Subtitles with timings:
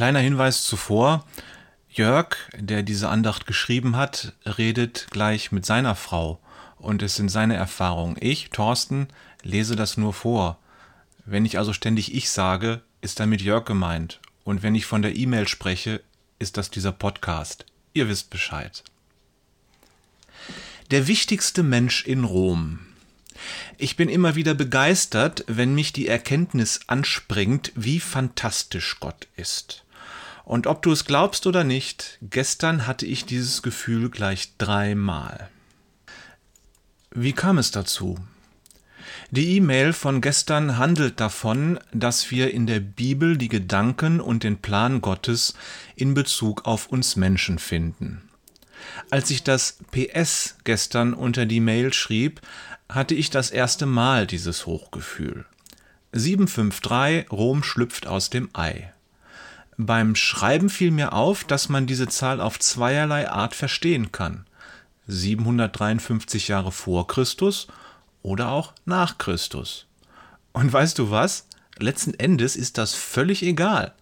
[0.00, 1.26] Kleiner Hinweis zuvor.
[1.90, 6.40] Jörg, der diese Andacht geschrieben hat, redet gleich mit seiner Frau
[6.78, 8.16] und es sind seine Erfahrungen.
[8.18, 9.08] Ich, Thorsten,
[9.42, 10.58] lese das nur vor.
[11.26, 14.20] Wenn ich also ständig ich sage, ist damit Jörg gemeint.
[14.42, 16.00] Und wenn ich von der E-Mail spreche,
[16.38, 17.66] ist das dieser Podcast.
[17.92, 18.82] Ihr wisst Bescheid.
[20.90, 22.78] Der wichtigste Mensch in Rom.
[23.76, 29.84] Ich bin immer wieder begeistert, wenn mich die Erkenntnis anspringt, wie fantastisch Gott ist.
[30.50, 35.48] Und ob du es glaubst oder nicht, gestern hatte ich dieses Gefühl gleich dreimal.
[37.12, 38.18] Wie kam es dazu?
[39.30, 44.56] Die E-Mail von gestern handelt davon, dass wir in der Bibel die Gedanken und den
[44.56, 45.54] Plan Gottes
[45.94, 48.28] in Bezug auf uns Menschen finden.
[49.08, 52.40] Als ich das PS gestern unter die Mail schrieb,
[52.88, 55.44] hatte ich das erste Mal dieses Hochgefühl.
[56.10, 58.92] 753 Rom schlüpft aus dem Ei.
[59.86, 64.44] Beim Schreiben fiel mir auf, dass man diese Zahl auf zweierlei Art verstehen kann.
[65.06, 67.66] 753 Jahre vor Christus
[68.20, 69.86] oder auch nach Christus.
[70.52, 71.46] Und weißt du was?
[71.78, 73.94] Letzten Endes ist das völlig egal.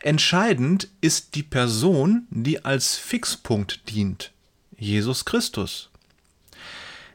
[0.00, 4.32] Entscheidend ist die Person, die als Fixpunkt dient.
[4.78, 5.90] Jesus Christus.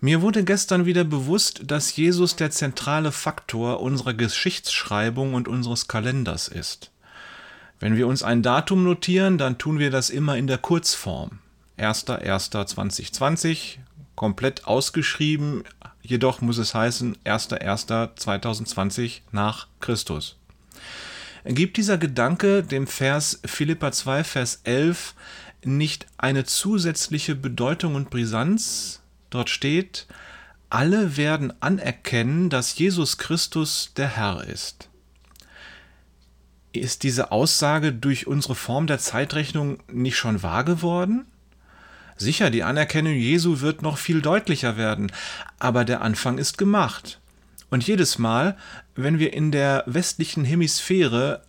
[0.00, 6.48] Mir wurde gestern wieder bewusst, dass Jesus der zentrale Faktor unserer Geschichtsschreibung und unseres Kalenders
[6.48, 6.90] ist.
[7.80, 11.38] Wenn wir uns ein Datum notieren, dann tun wir das immer in der Kurzform.
[11.78, 13.78] 1.1.2020,
[14.16, 15.64] komplett ausgeschrieben,
[16.02, 20.36] jedoch muss es heißen 1.1.2020 nach Christus.
[21.46, 25.14] Gibt dieser Gedanke dem Vers Philippa 2, Vers 11
[25.64, 29.00] nicht eine zusätzliche Bedeutung und Brisanz?
[29.30, 30.06] Dort steht,
[30.68, 34.89] alle werden anerkennen, dass Jesus Christus der Herr ist
[36.72, 41.26] ist diese Aussage durch unsere Form der Zeitrechnung nicht schon wahr geworden?
[42.16, 45.10] Sicher, die Anerkennung Jesu wird noch viel deutlicher werden,
[45.58, 47.18] aber der Anfang ist gemacht.
[47.70, 48.56] Und jedes Mal,
[48.94, 51.42] wenn wir in der westlichen Hemisphäre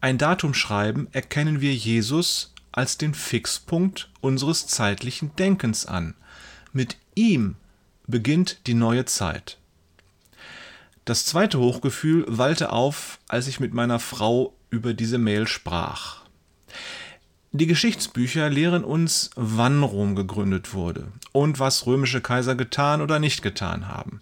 [0.00, 6.14] ein Datum schreiben, erkennen wir Jesus als den Fixpunkt unseres zeitlichen Denkens an.
[6.72, 7.56] Mit ihm
[8.06, 9.58] beginnt die neue Zeit.
[11.04, 16.22] Das zweite Hochgefühl wallte auf, als ich mit meiner Frau über diese Mail sprach.
[17.52, 23.42] Die Geschichtsbücher lehren uns, wann Rom gegründet wurde und was römische Kaiser getan oder nicht
[23.42, 24.20] getan haben.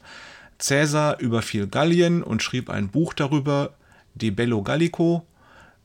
[0.59, 3.75] Caesar überfiel Gallien und schrieb ein Buch darüber,
[4.15, 5.27] De Bello Gallico.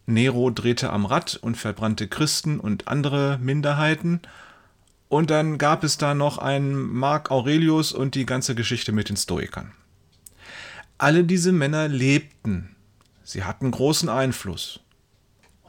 [0.05, 4.21] Nero drehte am Rad und verbrannte Christen und andere Minderheiten.
[5.09, 9.17] Und dann gab es da noch einen Mark Aurelius und die ganze Geschichte mit den
[9.17, 9.73] Stoikern.
[10.97, 12.75] Alle diese Männer lebten
[13.23, 14.79] Sie hatten großen Einfluss.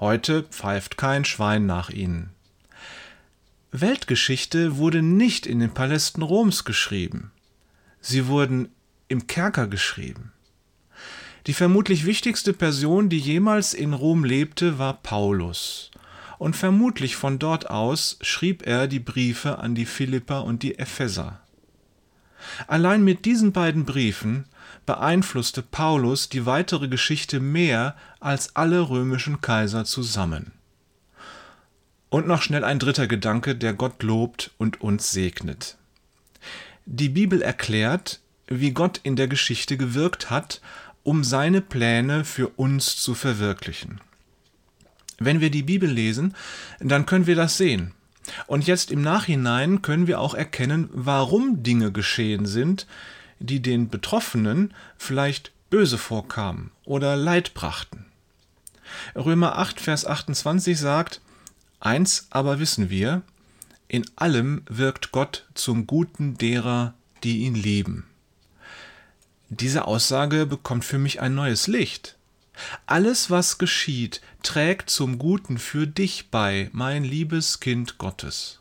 [0.01, 2.31] Heute pfeift kein Schwein nach ihnen.
[3.71, 7.31] Weltgeschichte wurde nicht in den Palästen Roms geschrieben.
[8.01, 8.69] Sie wurden
[9.09, 10.33] im Kerker geschrieben.
[11.47, 15.91] Die vermutlich wichtigste Person, die jemals in Rom lebte, war Paulus.
[16.39, 21.42] Und vermutlich von dort aus schrieb er die Briefe an die Philipper und die Epheser.
[22.67, 24.45] Allein mit diesen beiden Briefen
[24.87, 30.53] beeinflusste Paulus die weitere Geschichte mehr als alle römischen Kaiser zusammen.
[32.09, 35.77] Und noch schnell ein dritter Gedanke, der Gott lobt und uns segnet.
[36.85, 40.61] Die Bibel erklärt, wie Gott in der Geschichte gewirkt hat,
[41.05, 44.01] um seine Pläne für uns zu verwirklichen.
[45.19, 46.35] Wenn wir die Bibel lesen,
[46.81, 47.93] dann können wir das sehen.
[48.47, 52.87] Und jetzt im Nachhinein können wir auch erkennen, warum Dinge geschehen sind,
[53.39, 58.07] die den Betroffenen vielleicht böse vorkamen oder Leid brachten.
[59.17, 61.21] Römer 8, Vers 28 sagt,
[61.81, 63.23] Eins aber wissen wir,
[63.89, 66.95] in allem wirkt Gott zum Guten derer,
[67.25, 68.07] die ihn lieben.
[69.49, 72.17] Diese Aussage bekommt für mich ein neues Licht.
[72.87, 78.61] Alles, was geschieht, trägt zum Guten für dich bei, mein liebes Kind Gottes.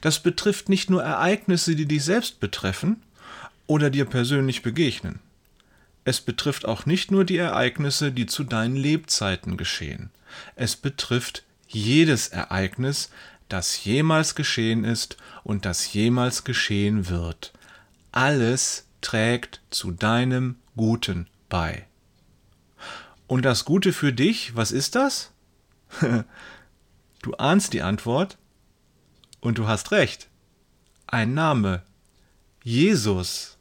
[0.00, 3.02] Das betrifft nicht nur Ereignisse, die dich selbst betreffen,
[3.66, 5.18] oder dir persönlich begegnen.
[6.04, 10.10] Es betrifft auch nicht nur die Ereignisse, die zu deinen Lebzeiten geschehen.
[10.54, 13.10] Es betrifft jedes Ereignis,
[13.48, 17.52] das jemals geschehen ist und das jemals geschehen wird.
[18.12, 21.86] Alles trägt zu deinem Guten bei.
[23.26, 25.32] Und das Gute für dich, was ist das?
[27.22, 28.38] du ahnst die Antwort
[29.40, 30.28] und du hast recht.
[31.06, 31.82] Ein Name.
[32.62, 33.55] Jesus.